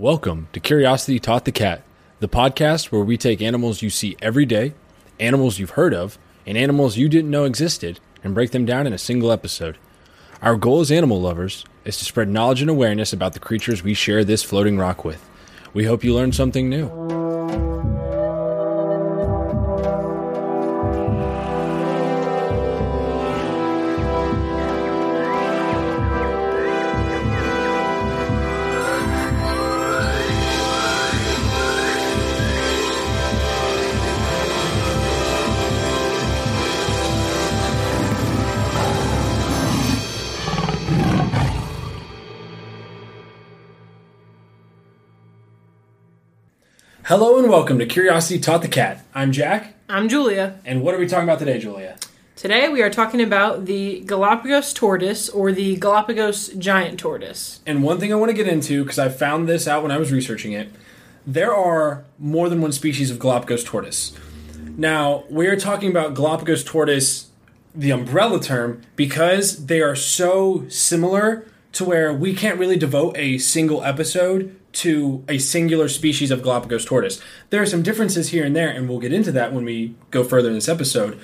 [0.00, 1.82] Welcome to Curiosity Taught the Cat,
[2.20, 4.72] the podcast where we take animals you see every day,
[5.18, 8.94] animals you've heard of, and animals you didn't know existed, and break them down in
[8.94, 9.76] a single episode.
[10.40, 13.92] Our goal as animal lovers is to spread knowledge and awareness about the creatures we
[13.92, 15.22] share this floating rock with.
[15.74, 17.29] We hope you learn something new.
[47.04, 49.04] Hello and welcome to Curiosity Taught the Cat.
[49.14, 50.60] I'm Jack, I'm Julia.
[50.64, 51.96] and what are we talking about today, Julia?
[52.36, 57.60] Today we are talking about the Galapagos tortoise or the Galapagos giant tortoise.
[57.66, 59.98] And one thing I want to get into, because I found this out when I
[59.98, 60.70] was researching it,
[61.26, 64.16] there are more than one species of Galapagos tortoise.
[64.76, 67.30] Now, we're talking about Galapagos tortoise,
[67.74, 73.38] the umbrella term, because they are so similar to where we can't really devote a
[73.38, 77.20] single episode to a singular species of Galapagos tortoise.
[77.50, 80.22] There are some differences here and there, and we'll get into that when we go
[80.24, 81.18] further in this episode.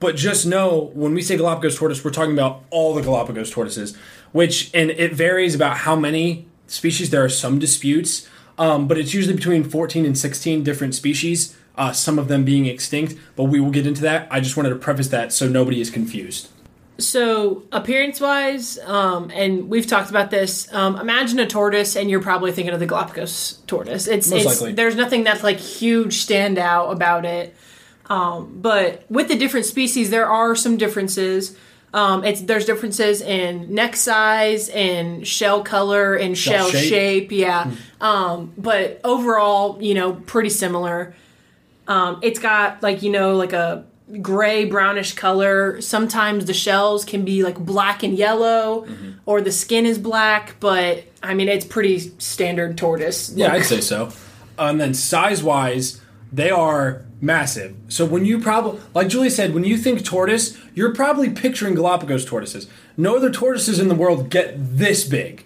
[0.00, 3.96] But just know when we say Galapagos tortoise, we're talking about all the Galapagos tortoises,
[4.32, 7.10] which, and it varies about how many species.
[7.10, 11.92] There are some disputes, um, but it's usually between 14 and 16 different species, uh,
[11.92, 14.28] some of them being extinct, but we will get into that.
[14.30, 16.48] I just wanted to preface that so nobody is confused.
[17.00, 22.20] So, appearance wise, um, and we've talked about this, um, imagine a tortoise and you're
[22.20, 24.08] probably thinking of the Galapagos tortoise.
[24.08, 24.72] It's, Most it's likely.
[24.72, 27.54] There's nothing that's like huge standout about it.
[28.06, 31.56] Um, but with the different species, there are some differences.
[31.94, 36.82] Um, it's there's differences in neck size and shell color and Shell shell, shape.
[36.82, 36.88] Hmm.
[36.88, 37.32] shape.
[37.32, 41.14] Yeah, um, but overall, you know, pretty similar.
[41.86, 43.86] Um, it's got like you know like a
[44.22, 45.80] gray brownish color.
[45.80, 49.10] Sometimes the shells can be like black and yellow, Mm-hmm.
[49.26, 50.56] or the skin is black.
[50.60, 53.30] But I mean, it's pretty standard tortoise.
[53.34, 53.52] Yeah.
[53.52, 54.10] I'd say so.
[54.58, 56.00] And then size wise,
[56.32, 57.74] they are massive.
[57.88, 62.24] So when you probably, like Julie said, when you think tortoise, you're probably picturing Galapagos
[62.24, 62.68] tortoises.
[62.96, 65.44] No other tortoises in the world get this big.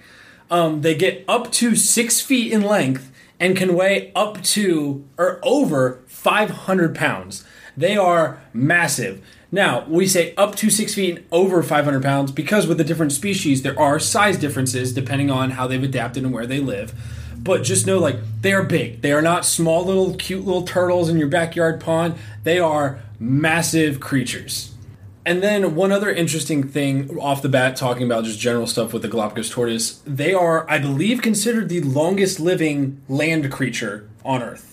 [0.51, 5.41] Um, they get up to six feet in length and can weigh up to or
[5.43, 7.45] over 500 pounds.
[7.77, 9.25] They are massive.
[9.51, 13.13] Now, we say up to six feet and over 500 pounds because with the different
[13.13, 16.95] species, there are size differences depending on how they've adapted and where they live.
[17.37, 19.03] But just know, like, they are big.
[19.03, 22.15] They are not small little, cute little turtles in your backyard pond.
[22.45, 24.73] They are massive creatures.
[25.25, 29.03] And then one other interesting thing off the bat, talking about just general stuff with
[29.03, 34.72] the Galapagos tortoise, they are, I believe, considered the longest living land creature on Earth.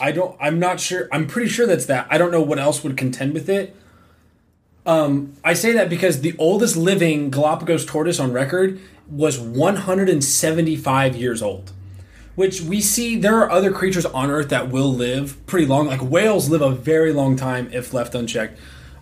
[0.00, 0.36] I don't.
[0.40, 1.08] I'm not sure.
[1.12, 2.06] I'm pretty sure that's that.
[2.10, 3.74] I don't know what else would contend with it.
[4.84, 11.42] Um, I say that because the oldest living Galapagos tortoise on record was 175 years
[11.42, 11.72] old.
[12.36, 15.86] Which we see there are other creatures on Earth that will live pretty long.
[15.86, 18.58] Like whales live a very long time if left unchecked.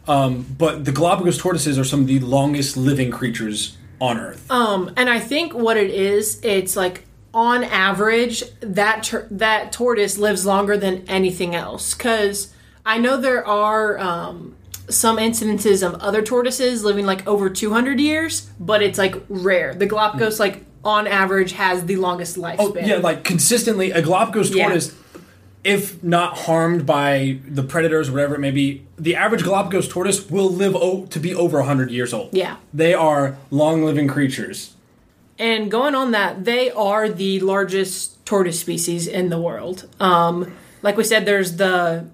[0.06, 4.48] Um, but the Galapagos tortoises are some of the longest living creatures on Earth.
[4.50, 10.16] Um, and I think what it is, it's like on average that tur- that tortoise
[10.16, 11.92] lives longer than anything else.
[11.94, 12.54] Because
[12.86, 14.54] I know there are um,
[14.88, 19.74] some incidences of other tortoises living like over 200 years, but it's like rare.
[19.74, 22.56] The Galapagos, like on average, has the longest lifespan.
[22.60, 24.64] Oh, yeah, like consistently, a Galapagos Yeah.
[24.66, 24.94] tortoise,
[25.64, 30.50] if not harmed by the predators, whatever it may be, the average Galapagos tortoise will
[30.50, 32.28] live o- to be over 100 years old.
[32.32, 32.56] Yeah.
[32.72, 34.73] They are long living creatures.
[35.38, 39.88] And going on that, they are the largest tortoise species in the world.
[40.00, 42.06] Um, like we said, there's the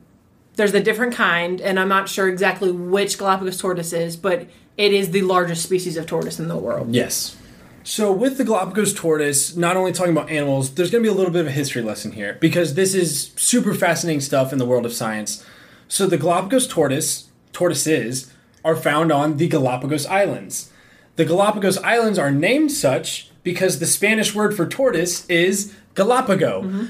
[0.57, 4.93] there's the different kind, and I'm not sure exactly which Galapagos tortoise is, but it
[4.93, 6.95] is the largest species of tortoise in the world.
[6.95, 7.37] Yes.
[7.83, 11.17] So, with the Galapagos tortoise, not only talking about animals, there's going to be a
[11.17, 14.67] little bit of a history lesson here because this is super fascinating stuff in the
[14.67, 15.45] world of science.
[15.89, 18.33] So, the Galapagos tortoise, tortoises,
[18.65, 20.71] are found on the Galapagos Islands.
[21.17, 26.63] The Galapagos Islands are named such because the Spanish word for tortoise is Galapago.
[26.65, 26.85] Mm-hmm.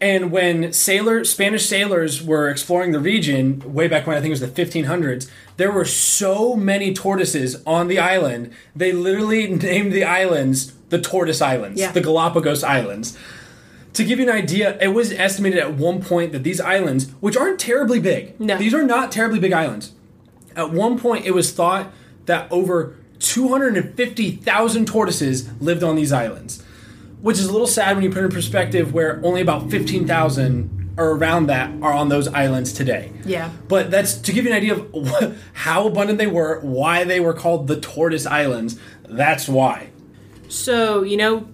[0.00, 4.40] And when sailor Spanish sailors were exploring the region way back when I think it
[4.40, 8.52] was the 1500s, there were so many tortoises on the island.
[8.76, 11.92] They literally named the islands the Tortoise Islands, Yeah.
[11.92, 13.18] the Galapagos Islands.
[13.94, 17.36] To give you an idea, it was estimated at one point that these islands, which
[17.36, 18.56] aren't terribly big, No.
[18.56, 19.92] these are not terribly big islands.
[20.56, 21.92] At one point, it was thought
[22.26, 26.62] that over 250,000 tortoises lived on these islands.
[27.20, 30.94] which is a little sad when you put it in perspective where only about 15,000
[30.96, 33.10] or around that are on those islands today.
[33.24, 33.50] Yeah.
[33.66, 37.18] But that's to give you an idea of wh- how abundant they were, why they
[37.18, 38.78] were called the Tortoise Islands.
[39.08, 39.88] That's why.
[40.48, 41.48] So, you know,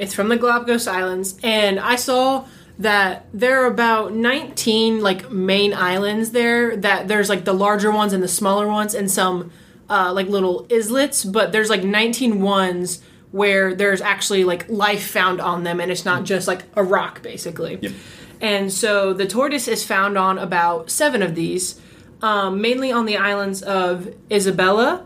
[0.00, 2.46] it's from the Galapagos Islands, and I saw
[2.80, 8.12] that there are about 19 like main islands there that there's like the larger ones
[8.12, 9.52] and the smaller ones and some
[9.88, 15.40] uh, like little islets but there's like 19 ones where there's actually like life found
[15.40, 17.78] on them and it's not just like a rock basically.
[17.80, 17.92] Yep.
[18.40, 21.80] and so the tortoise is found on about seven of these
[22.22, 25.04] um, mainly on the islands of isabella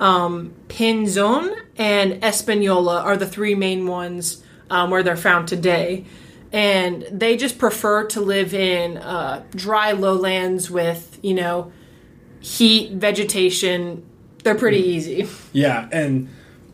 [0.00, 6.04] um, pinzon and espanola are the three main ones um, where they're found today.
[6.52, 11.72] And they just prefer to live in uh, dry lowlands with you know
[12.40, 14.04] heat vegetation
[14.44, 16.28] they're pretty easy Yeah, and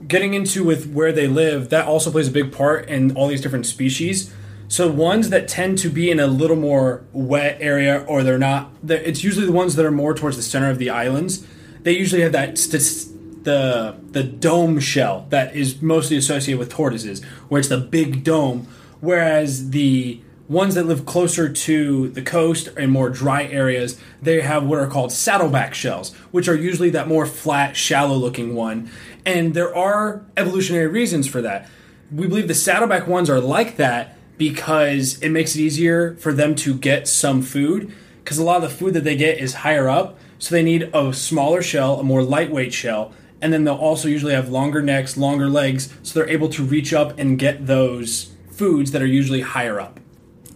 [0.06, 3.40] getting into with where they live, that also plays a big part in all these
[3.40, 4.32] different species.
[4.68, 8.70] So ones that tend to be in a little more wet area, or they're not,
[8.82, 11.44] they're, it's usually the ones that are more towards the center of the islands.
[11.82, 17.24] They usually have that st- the the dome shell that is mostly associated with tortoises,
[17.48, 18.68] where it's the big dome.
[19.00, 20.20] Whereas the
[20.50, 24.88] ones that live closer to the coast and more dry areas, they have what are
[24.88, 28.90] called saddleback shells, which are usually that more flat, shallow looking one.
[29.24, 31.68] And there are evolutionary reasons for that.
[32.10, 36.56] We believe the saddleback ones are like that because it makes it easier for them
[36.56, 37.94] to get some food
[38.24, 40.18] because a lot of the food that they get is higher up.
[40.40, 44.34] So they need a smaller shell, a more lightweight shell, and then they'll also usually
[44.34, 48.90] have longer necks, longer legs, so they're able to reach up and get those foods
[48.90, 49.99] that are usually higher up.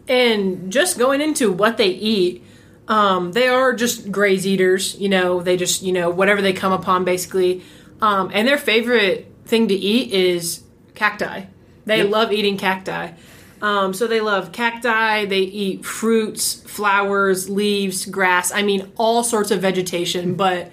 [0.09, 2.43] And just going into what they eat
[2.89, 6.73] um, they are just graze eaters you know they just you know whatever they come
[6.73, 7.62] upon basically.
[8.03, 10.62] Um, and their favorite thing to eat is
[10.95, 11.45] cacti.
[11.87, 12.11] They Yep.
[12.11, 13.12] love eating cacti.
[13.62, 19.51] Um, so they love cacti they eat fruits flowers leaves grass i mean all sorts
[19.51, 20.71] of vegetation but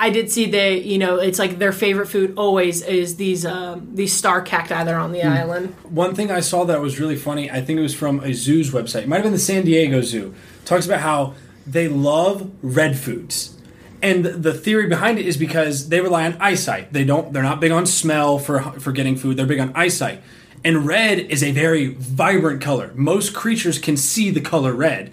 [0.00, 3.88] i did see they you know it's like their favorite food always is these um,
[3.94, 7.16] these star cacti that are on the island One thing I saw that was really
[7.16, 9.02] funny, I think it was from a zoo's website.
[9.02, 10.34] It might have been the San Diego Zoo.
[10.64, 11.34] Talks about how
[11.66, 13.56] they love red foods.
[14.02, 16.92] And the theory behind it is because they rely on eyesight.
[16.92, 19.36] They don't they're not big on smell for for getting food.
[19.36, 20.22] They're big on eyesight.
[20.64, 22.92] And red is a very vibrant color.
[22.94, 25.12] Most creatures can see the color red.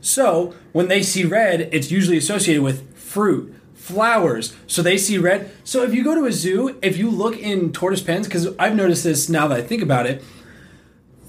[0.00, 4.56] So, when they see red, it's usually associated with fruit, flowers.
[4.66, 5.50] So they see red.
[5.62, 8.74] So if you go to a zoo, if you look in tortoise pens, because I've
[8.74, 10.24] noticed this now that I think about it,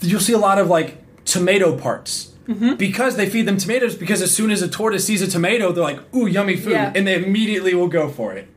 [0.01, 2.33] you'll see a lot of like tomato parts.
[2.77, 5.83] Because they feed them tomatoes, because as soon as a tortoise sees a tomato, they're
[5.83, 6.71] like, ooh, yummy food.
[6.71, 6.93] Yeah.
[6.95, 8.47] And they immediately will go for it.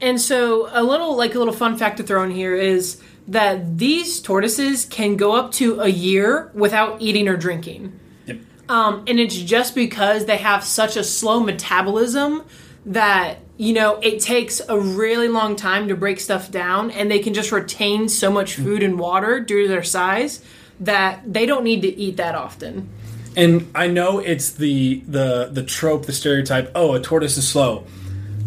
[0.00, 3.78] And so, a little like a little fun fact to throw in here is that
[3.78, 7.98] these tortoises can go up to a year without eating or drinking.
[8.26, 8.38] Yep.
[8.68, 12.44] Um, and it's just because they have such a slow metabolism
[12.88, 17.18] that you know it takes a really long time to break stuff down, and they
[17.18, 20.42] can just retain so much food and water due to their size
[20.80, 22.88] that they don't need to eat that often.
[23.36, 26.72] And I know it's the the the trope, the stereotype.
[26.74, 27.84] Oh, a tortoise is slow.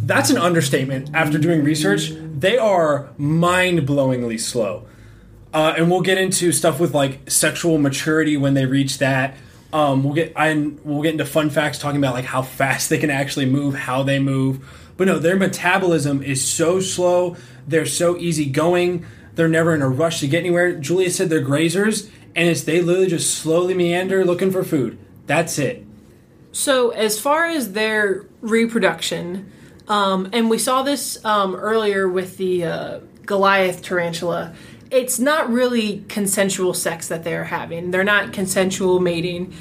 [0.03, 1.11] That's an understatement.
[1.13, 4.87] After doing research, they are mind-blowingly slow.
[5.53, 9.35] Uh, and we'll get into stuff with like sexual maturity when they reach that.
[9.73, 12.97] Um, we'll get I we'll get into fun facts talking about like how fast they
[12.97, 14.67] can actually move, how they move.
[14.97, 17.37] But no, their metabolism is so slow.
[17.67, 19.05] They're so easygoing.
[19.35, 20.73] They're never in a rush to get anywhere.
[20.73, 24.97] Julia said they're grazers, and it's they literally just slowly meander looking for food.
[25.25, 25.85] That's it.
[26.51, 29.51] So, as far as their reproduction,
[29.87, 34.53] um, and we saw this um, earlier with the uh, Goliath tarantula,
[34.91, 37.91] it's not really consensual sex that they're having.
[37.91, 39.53] They're not consensual mating.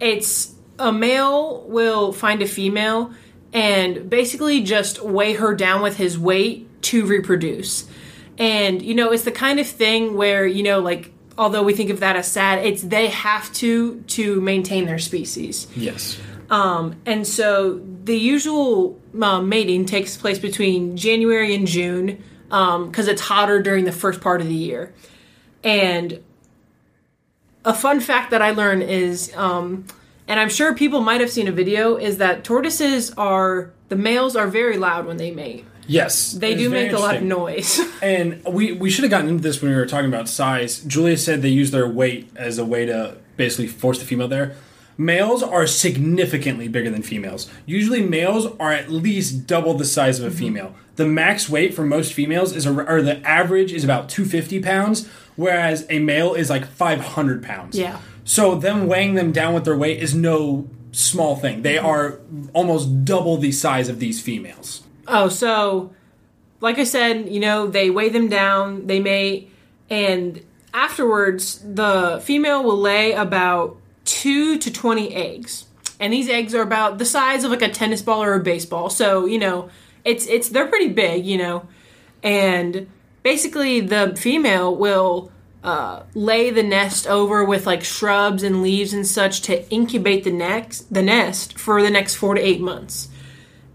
[0.00, 3.12] It's a male will find a female
[3.52, 7.86] and basically just weigh her down with his weight to reproduce.
[8.38, 11.90] And, you know, it's the kind of thing where, you know, like, although we think
[11.90, 15.66] of that as sad, it's they have to to maintain their species.
[15.76, 16.18] Yes.
[16.50, 23.62] And so the usual um, mating takes place between January and June because it's hotter
[23.62, 24.92] during the first part of the year.
[25.62, 26.22] And
[27.64, 29.86] a fun fact that I learned is, um,
[30.26, 34.36] and I'm sure people might have seen a video, is that tortoises are, the males
[34.36, 35.64] are very loud when they mate.
[35.86, 36.32] Yes.
[36.32, 37.80] They do make a lot of noise.
[38.02, 40.80] And we, we should have gotten into this when we were talking about size.
[40.80, 44.54] Julia said they use their weight as a way to basically force the female there.
[45.00, 47.48] Males are significantly bigger than females.
[47.64, 50.26] Usually, males are at least double the size Mm-hmm.
[50.26, 50.74] of a female.
[50.96, 55.08] The max weight for most females is, a, or the average is about 250 pounds,
[55.36, 57.78] whereas a male is like 500 pounds.
[57.78, 58.00] Yeah.
[58.24, 61.62] So them weighing them down with their weight is no small thing.
[61.62, 62.18] They are
[62.52, 64.82] almost double the size of these females.
[65.06, 65.92] Oh, so
[66.60, 69.50] like I said, you know, they weigh them down, they mate,
[69.88, 70.42] and
[70.74, 73.76] afterwards the female will lay about
[74.08, 75.66] 2 to 20 eggs.
[76.00, 78.88] And these eggs are about the size of like a tennis ball or a baseball.
[78.88, 79.68] So, you know,
[80.04, 81.68] it's it's they're pretty big, you know.
[82.22, 82.88] And
[83.22, 85.30] basically the female will
[85.62, 90.32] uh, lay the nest over with like shrubs and leaves and such to incubate the
[90.32, 93.08] next the nest for the next four to eight months,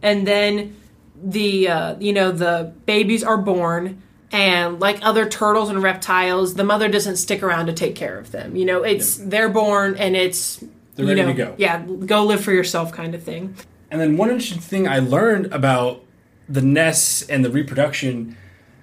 [0.02, 0.76] and then
[1.22, 4.02] the uh, you know the babies are born.
[4.34, 8.32] And like other turtles and reptiles, the mother doesn't stick around to take care of
[8.32, 8.56] them.
[8.56, 10.58] You know, it's they're born and it's
[10.96, 11.56] They're you ready know, to go.
[11.58, 13.56] Yeah, go live for yourself kind of thing.
[13.92, 16.04] And then one interesting thing I learned about
[16.50, 18.36] the nests and the reproduction,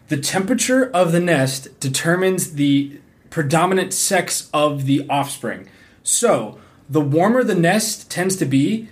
[0.07, 5.69] the temperature of the nest determines the predominant sex of the offspring.
[6.05, 8.89] So, the warmer the nest tends to be,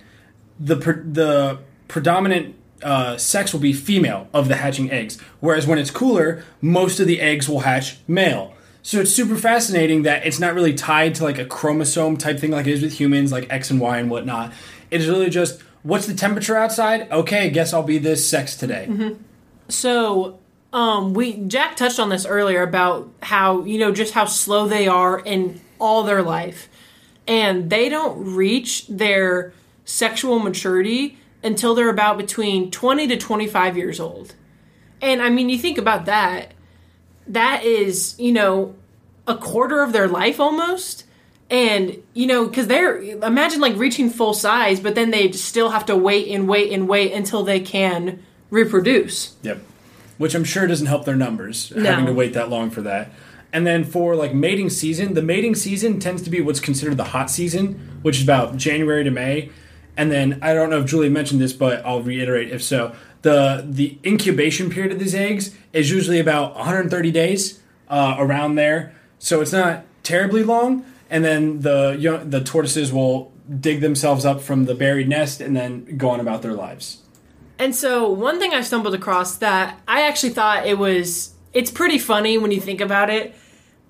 [0.58, 5.18] the pre- the predominant uh, sex will be female of the hatching eggs.
[5.40, 8.54] Whereas when it's cooler, most of the eggs will hatch male.
[8.82, 12.52] So it's super fascinating that it's not really tied to like a chromosome type thing
[12.52, 14.52] like it is with humans, like X and Y and whatnot.
[14.90, 17.11] It's really just what's the temperature outside?
[17.11, 18.87] Okay, guess I'll be this sex today.
[19.68, 20.38] So,
[20.73, 24.88] um, we Jack touched on this earlier about how you know just how slow they
[24.88, 26.68] are in all their life,
[27.26, 29.52] and they don't reach their
[29.85, 34.35] sexual maturity until they're about between twenty to twenty five years old.
[35.00, 36.52] And I mean, you think about that.
[37.28, 38.75] That is, you know,
[39.26, 41.04] a quarter of their life almost.
[41.50, 45.87] And, you know, because they're, imagine like reaching full size, but then they still have
[45.87, 49.35] to wait and wait and wait until they can reproduce.
[49.42, 49.62] Yep.
[50.18, 51.88] Which I'm sure doesn't help their numbers No.
[51.88, 53.12] having to wait that long for that.
[53.50, 57.04] And then for like mating season, the mating season tends to be what's considered the
[57.04, 59.50] hot season, which is about January to May.
[59.98, 62.94] And then I don't know if Julie mentioned this, but I'll reiterate if so.
[63.22, 68.94] The the incubation period of these eggs is usually about 130 days, uh, around there.
[69.18, 70.84] So it's not terribly long.
[71.10, 75.56] And then the young, the tortoises will dig themselves up from the buried nest and
[75.56, 77.02] then go on about their lives.
[77.58, 81.98] And so one thing I stumbled across that I actually thought it was it's pretty
[81.98, 83.34] funny when you think about it.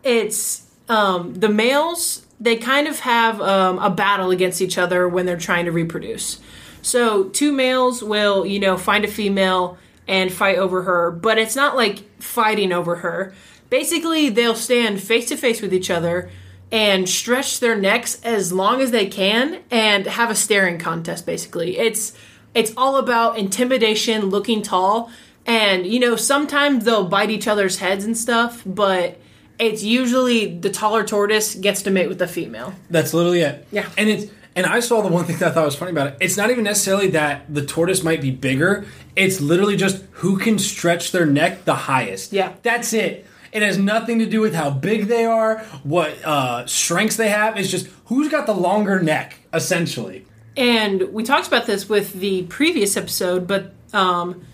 [0.02, 5.26] It's um, the males they kind of have um, a battle against each other when
[5.26, 6.40] they're trying to reproduce.
[6.82, 11.56] So two males will you know find a female and fight over her, but it's
[11.56, 13.34] not like fighting over her.
[13.70, 16.30] Basically, they'll stand face to face with each other
[16.70, 21.78] and stretch their necks as long as they can and have a staring contest basically.
[21.78, 22.14] It's
[22.54, 25.10] it's all about intimidation, looking tall,
[25.46, 29.18] and you know, sometimes they'll bite each other's heads and stuff, but
[29.58, 32.74] it's usually the taller tortoise gets to mate with the female.
[32.90, 33.66] That's literally it.
[33.70, 33.88] Yeah.
[33.96, 36.16] And it's and I saw the one thing that I thought was funny about it.
[36.20, 38.86] It's not even necessarily that the tortoise might be bigger.
[39.14, 42.32] It's literally just who can stretch their neck the highest.
[42.32, 42.54] Yeah.
[42.62, 43.26] That's it.
[43.52, 47.56] It has nothing to do with how big they are, what uh, strengths they have.
[47.56, 50.26] It's just who's got the longer neck, essentially.
[50.56, 54.44] And we talked about this with the previous episode, but um,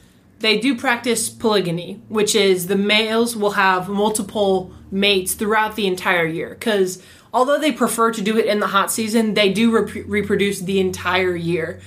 [0.41, 6.25] they do practice polygamy, which is the males will have multiple mates throughout the entire
[6.25, 6.51] year.
[6.51, 10.61] Because although they prefer to do it in the hot season, they do rep- reproduce
[10.61, 11.81] the entire year.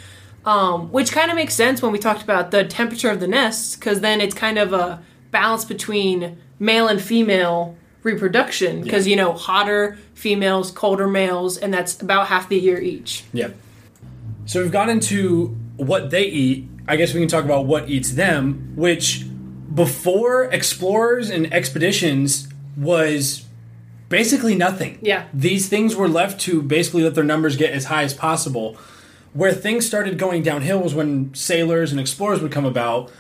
[0.45, 3.75] Um, which kind of makes sense when we talked about the temperature of the nests,
[3.75, 8.81] because then it's kind of a balance between male and female reproduction.
[8.81, 9.11] Because, Yeah.
[9.11, 13.23] you know, hotter females, colder males, and that's about half the year each.
[13.33, 13.55] Yep.
[14.45, 16.69] So we've got into what they eat.
[16.87, 19.25] I guess we can talk about what eats them, which
[19.73, 23.45] before explorers and expeditions was
[24.07, 24.99] basically nothing.
[25.01, 25.25] Yeah.
[25.33, 28.77] These things were left to basically let their numbers get as high as possible.
[29.33, 33.11] Where things started going downhill was when sailors and explorers would come about.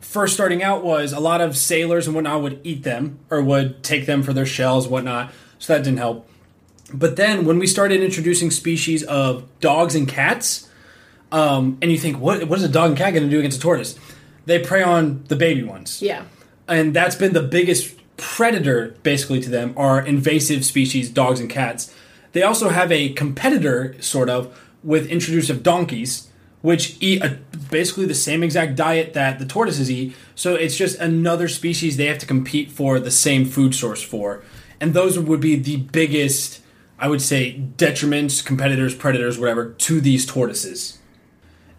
[0.00, 3.82] First starting out was a lot of sailors and whatnot would eat them or would
[3.82, 5.32] take them for their shells, whatnot.
[5.58, 6.28] So that didn't help.
[6.94, 10.70] But then when we started introducing species of dogs and cats,
[11.30, 13.58] um, and you think, what, what is a dog and cat going to do against
[13.58, 13.98] a tortoise?
[14.46, 16.00] They prey on the baby ones.
[16.00, 16.24] Yeah.
[16.66, 21.94] And that's been the biggest predator, basically, to them are invasive species, dogs and cats.
[22.32, 26.28] They also have a competitor, sort of, with introducive donkeys,
[26.60, 27.38] which eat a,
[27.70, 30.14] basically the same exact diet that the tortoises eat.
[30.34, 34.42] So it's just another species they have to compete for the same food source for.
[34.80, 36.60] And those would be the biggest,
[36.98, 40.98] I would say, detriments, competitors, predators, whatever, to these tortoises.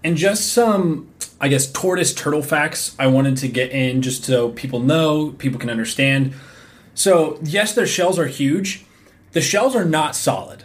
[0.03, 1.09] And just some,
[1.41, 5.59] I guess, tortoise turtle facts I wanted to get in just so people know, people
[5.59, 6.33] can understand.
[6.93, 8.85] So yes, their shells are huge.
[9.31, 10.63] The shells are not solid.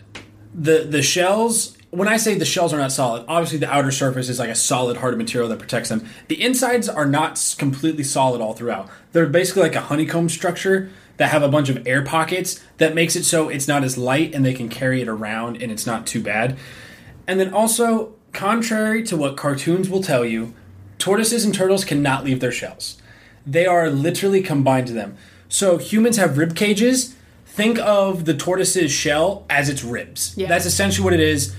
[0.54, 4.28] The the shells when I say the shells are not solid, obviously the outer surface
[4.28, 6.09] is like a solid hard material that protects them.
[6.26, 8.90] The insides are not completely solid all throughout.
[9.12, 13.14] They're basically like a honeycomb structure that have a bunch of air pockets that makes
[13.14, 16.07] it so it's not as light and they can carry it around and it's not
[16.07, 16.59] too bad.
[17.28, 20.52] And then also, contrary to what cartoons will tell you,
[20.99, 23.01] tortoises and turtles cannot leave their shells.
[23.47, 25.17] They are literally combined to them.
[25.49, 27.17] So humans have rib cages.
[27.47, 30.35] Think of the tortoise's shell as its ribs.
[30.37, 30.49] Yeah.
[30.49, 31.55] That's essentially what it is.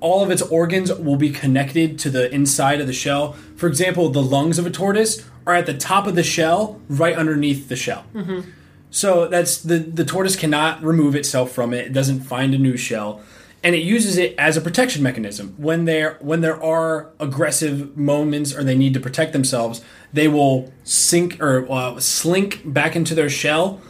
[0.00, 3.32] All of its organs will be connected to the inside of the shell.
[3.56, 7.16] For example, the lungs of a tortoise are at the top of the shell, right
[7.16, 8.04] underneath the shell.
[8.14, 8.48] Mm-hmm.
[8.90, 11.86] So that's the the tortoise cannot remove itself from it.
[11.86, 13.20] It doesn't find a new shell,
[13.62, 15.54] and it uses it as a protection mechanism.
[15.58, 20.72] When there when there are aggressive moments or they need to protect themselves, they will
[20.84, 23.80] sink or uh, slink back into their shell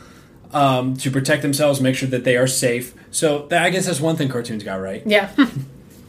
[0.52, 2.94] um, to protect themselves, make sure that they are safe.
[3.10, 5.02] So that, I guess that's one thing cartoons got right.
[5.06, 5.30] Yeah.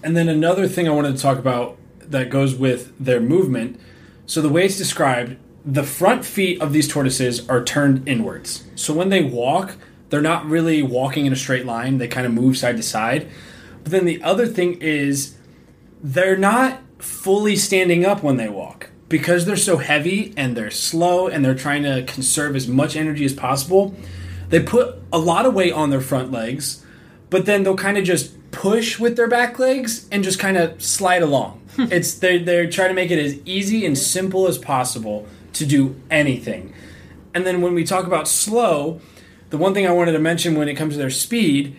[0.04, 3.80] And then another thing I wanted to talk about that goes with their movement.
[4.26, 8.66] So the way it's described, the front feet of these tortoises are turned inwards.
[8.76, 9.76] So when they walk,
[10.10, 12.00] they're not really walking in a straight line.
[12.00, 13.30] They kind of move side to side.
[13.84, 15.36] But then the other thing is
[16.02, 21.28] they're not fully standing up when they walk because they're so heavy and they're slow
[21.28, 23.96] and they're trying to conserve as much energy as possible.
[24.50, 26.86] They put a lot of weight on their front legs,
[27.30, 30.82] but then they'll kind of just push with their back legs and just kind of
[30.82, 31.60] slide along.
[31.72, 31.86] Hmm.
[31.90, 35.96] it's they they're trying to make it as easy and simple as possible to do
[36.10, 36.74] anything.
[37.34, 39.00] And then when we talk about slow,
[39.52, 41.78] the one thing I wanted to mention when it comes to their speed,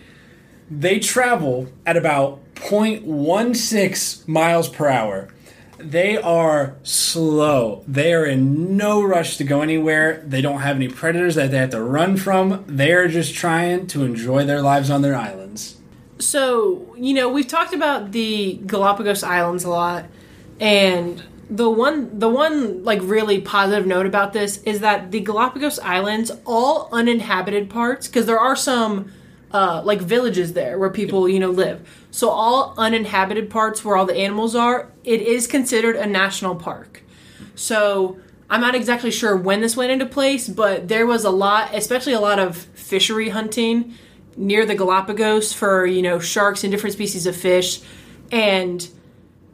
[0.69, 5.29] they travel at about 0.16 miles per hour.
[5.77, 7.83] They are slow.
[7.87, 10.23] They are in no rush to go anywhere.
[10.25, 12.63] They don't have any predators that they have to run from.
[12.67, 15.77] They are just trying to enjoy their lives on their islands.
[16.19, 20.05] So, you know, we've talked about the Galapagos Islands a lot,
[20.59, 25.79] and the one the one like really positive note about this is that the Galapagos
[25.79, 29.11] Islands all uninhabited parts because there are some
[29.53, 31.87] uh, like villages there where people you know live.
[32.11, 37.03] So all uninhabited parts where all the animals are, it is considered a national park.
[37.55, 38.17] So
[38.49, 42.13] I'm not exactly sure when this went into place, but there was a lot, especially
[42.13, 43.93] a lot of fishery hunting
[44.35, 47.81] near the Galapagos for you know sharks and different species of fish,
[48.31, 48.89] and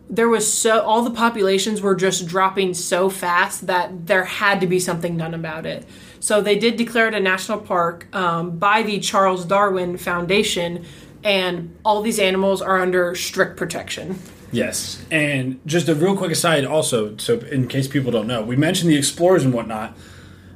[0.10, 4.68] there was so all the populations were just dropping so fast that there had to
[4.68, 5.86] be something done about it.
[6.20, 10.86] So they did declare it a national park um, by the Charles Darwin Foundation,
[11.24, 14.20] and all these animals are under strict protection.
[14.52, 15.04] Yes.
[15.12, 18.90] And just a real quick aside, also, so in case people don't know, we mentioned
[18.90, 19.96] the explorers and whatnot.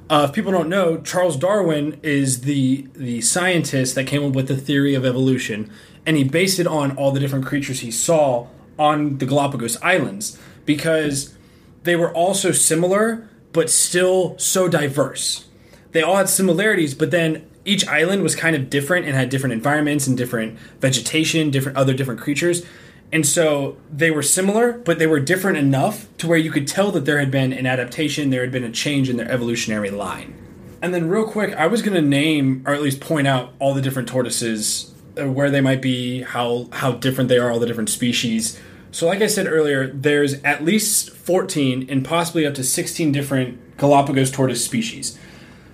[0.10, 4.48] Uh, if people don't know, Charles Darwin is the the scientist that came up with
[4.48, 5.72] the theory of evolution,
[6.06, 8.48] and he based it on all the different creatures he saw
[8.78, 11.36] on the Galapagos Islands because
[11.84, 15.46] they were all so similar but still so diverse.
[15.94, 19.54] They all had similarities, but then each island was kind of different and had different
[19.54, 22.66] environments and different vegetation, different other different creatures.
[23.12, 26.92] And so they were similar, but they were different enough to where you could tell
[26.92, 30.34] that there had been an adaptation, there had been a change in their evolutionary line.
[30.82, 33.74] And then, real quick, I was going to name or at least point out all
[33.74, 37.68] the different tortoises, uh, where they might be, how how different they are, all the
[37.68, 38.60] different species.
[38.92, 43.78] So, like I said earlier, there's at least 14 and possibly up to 16 different
[43.78, 45.18] Galapagos tortoise species.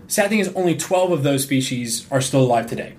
[0.10, 2.96] Sad thing is, only 12 of those species are still alive today.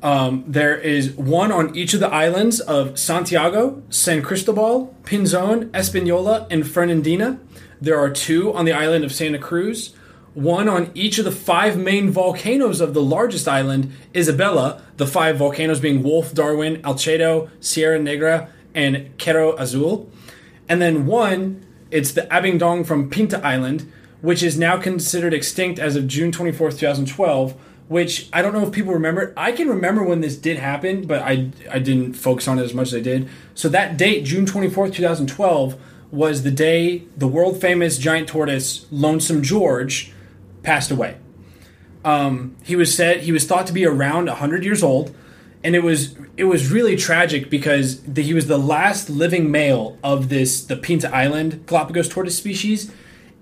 [0.00, 6.46] Um, there is one on each of the islands of Santiago, San Cristobal, Pinzon, Espanola,
[6.48, 7.40] and Fernandina.
[7.80, 9.92] There are two on the island of Santa Cruz.
[10.34, 15.36] One on each of the five main volcanoes of the largest island, Isabella, the five
[15.36, 20.08] volcanoes being Wolf, Darwin, Alcedo, Sierra Negra, and Quero Azul.
[20.68, 23.90] And then one, it's the Abingdon from Pinta Island,
[24.20, 27.54] which is now considered extinct as of June 24th, 2012
[27.90, 29.34] which I don't know if people remember.
[29.36, 32.72] I can remember when this did happen, but I I didn't focus on it as
[32.72, 33.28] much as I did.
[33.56, 35.74] So that date, June 24th, 2012,
[36.12, 40.12] was the day the world famous giant tortoise Lonesome George
[40.62, 41.16] passed away.
[42.04, 45.12] Um, he was said he was thought to be around 100 years old,
[45.64, 49.98] and it was it was really tragic because the, he was the last living male
[50.04, 52.92] of this the Pinta Island Galapagos tortoise species,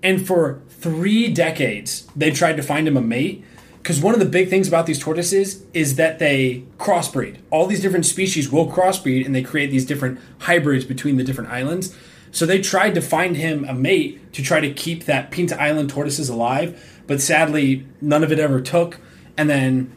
[0.03, 3.45] and for three decades they tried to find him a mate
[3.79, 7.39] because one of the big things about these tortoises is that they crossbreed.
[7.51, 11.51] All these different species will crossbreed and they create these different hybrids between the different
[11.51, 11.97] islands.
[12.31, 15.89] So they tried to find him a mate to try to keep that Pinta Island
[15.89, 18.99] tortoises alive, but sadly, none of it ever took.
[19.39, 19.93] and then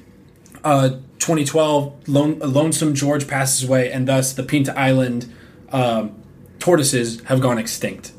[0.64, 0.90] uh,
[1.20, 5.32] 2012, Lone, Lonesome George passes away, and thus the Pinta Island
[5.72, 6.16] um,
[6.60, 8.14] tortoises have gone extinct.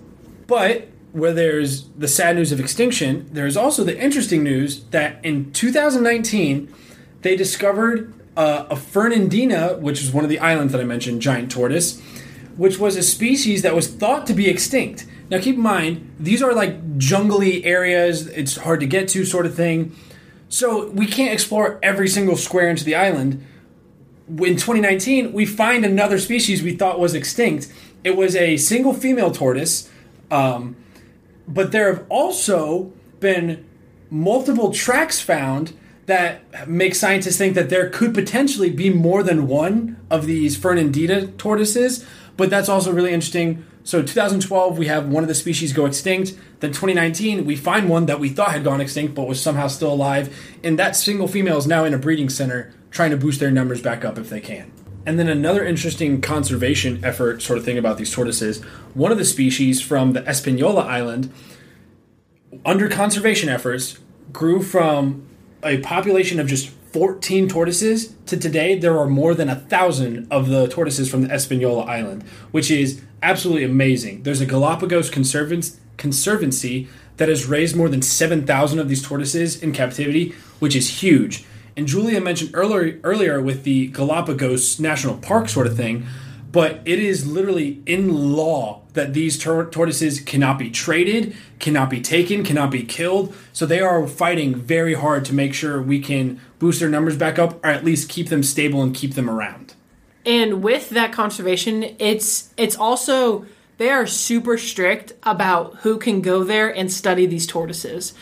[0.46, 5.53] But where there's the sad news of extinction, there's also the interesting news that in
[5.53, 6.72] 2019
[7.20, 11.51] they discovered uh, a Fernandina, which is one of the islands that I mentioned, giant
[11.51, 12.01] tortoise,
[12.57, 15.07] which was a species that was thought to be extinct.
[15.31, 19.46] Now, keep in mind, these are like jungly areas, it's hard to get to, sort
[19.46, 19.94] of thing.
[20.48, 23.44] So, we can't explore every single square inch of the island.
[24.29, 27.72] In 2019, we find another species we thought was extinct.
[28.05, 29.90] It was a single female tortoise,
[30.31, 30.77] um,
[31.46, 33.64] but there have also been
[34.11, 35.72] multiple tracks found
[36.07, 41.28] that make scientists think that there could potentially be more than one of these Fernandina
[41.28, 42.05] tortoises.
[42.37, 43.64] But that's also really interesting.
[43.85, 46.37] So 2012, we have one of the species go extinct.
[46.61, 49.92] Then 2019, we find one that we thought had gone extinct but was somehow still
[49.92, 50.37] alive.
[50.64, 53.81] And that single female is now in a breeding center trying to boost their numbers
[53.81, 54.70] back up if they can.
[55.04, 58.62] And then another interesting conservation effort sort of thing about these tortoises,
[58.94, 61.32] one of the species from the Espanola Island,
[62.64, 63.98] under conservation efforts,
[64.32, 65.26] grew from
[65.62, 70.48] a population of just 14 tortoises to today there are more than a thousand of
[70.48, 74.22] the tortoises from the Espanola Island, which is absolutely amazing.
[74.24, 80.34] There's a Galapagos conservancy that has raised more than 7,000 of these tortoises in captivity,
[80.58, 81.44] which is huge.
[81.76, 86.06] And Julia mentioned earlier earlier with the Galapagos National Park sort of thing,
[86.50, 92.00] but it is literally in law that these tor- tortoises cannot be traded, cannot be
[92.00, 93.35] taken, cannot be killed.
[93.54, 97.38] So they are fighting very hard to make sure we can boost their numbers back
[97.38, 99.74] up or at least keep them stable and keep them around.
[100.26, 103.46] And with that conservation, it's it's also
[103.78, 108.12] they are super strict about who can go there and study these tortoises.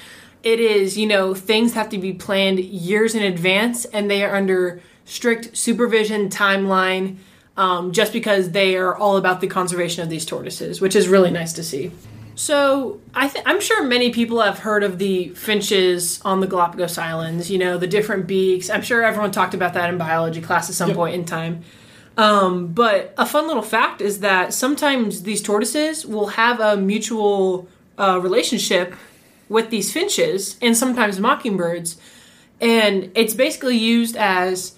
[0.43, 4.35] It is, you know, things have to be planned years in advance and they are
[4.35, 7.19] under strict supervision timeline
[7.57, 11.31] um, just because they are all about the conservation of these tortoises, which is really
[11.31, 11.91] nice to see.
[12.35, 16.97] So I th- I'm sure many people have heard of the finches on the Galapagos
[16.97, 17.51] Islands.
[17.51, 18.71] You know the different beaks.
[18.71, 20.97] I'm sure everyone talked about that in biology class at some yep.
[20.97, 21.63] point in time.
[22.17, 27.69] Um, but a fun little fact is that sometimes these tortoises will have a mutual
[27.99, 28.95] uh, relationship
[29.51, 31.99] with these finches and sometimes mockingbirds,
[32.61, 34.77] and it's basically used as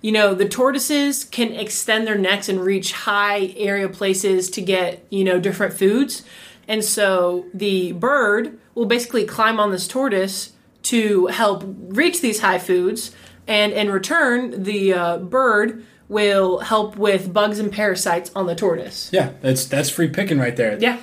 [0.00, 5.04] you know, the tortoises can extend their necks and reach high area places to get,
[5.10, 6.22] you know, different foods.
[6.68, 10.52] And so the bird will basically climb on this tortoise
[10.84, 13.12] to help reach these high foods.
[13.48, 19.10] And in return, the uh, bird will help with bugs and parasites on the tortoise.
[19.12, 20.78] Yeah, that's that's free picking right there.
[20.78, 21.00] Yeah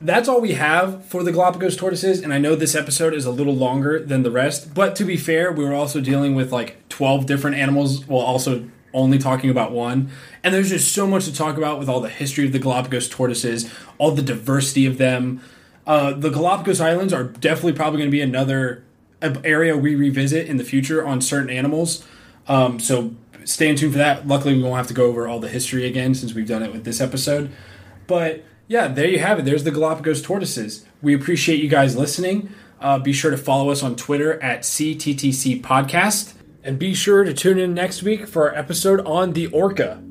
[0.00, 3.30] that's all we have for the Galapagos tortoises, and I know this episode is a
[3.30, 6.86] little longer than the rest, but to be fair, we were also dealing with like
[6.88, 10.10] 12 different animals while also only talking about one.
[10.42, 13.08] And there's just so much to talk about with all the history of the Galapagos
[13.08, 15.40] tortoises, all the diversity of them.
[15.86, 18.82] Uh, the Galapagos Islands are definitely probably going to be another
[19.22, 22.06] area we revisit in the future on certain animals.
[22.48, 24.26] Um, so stay tuned for that.
[24.26, 26.72] Luckily, we won't have to go over all the history again since we've done it
[26.72, 27.50] with this episode.
[28.06, 29.44] But yeah, there you have it.
[29.44, 30.84] There's the Galapagos tortoises.
[31.02, 32.50] We appreciate you guys listening.
[32.80, 36.34] Uh, be sure to follow us on Twitter at CTTC Podcast.
[36.62, 40.02] And be sure to tune in next week for our episode on the Orca.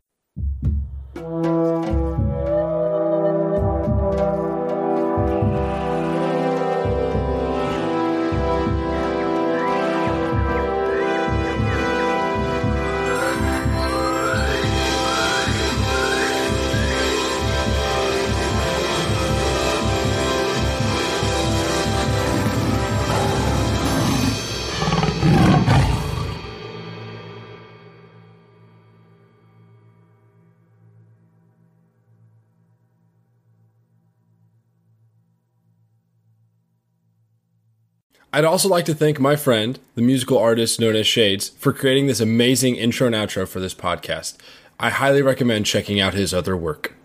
[38.35, 42.07] I'd also like to thank my friend, the musical artist known as Shades, for creating
[42.07, 44.35] this amazing intro and outro for this podcast.
[44.77, 46.95] I highly recommend checking out his other work.